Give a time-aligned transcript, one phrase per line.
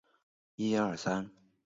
[0.55, 0.95] 维维尔。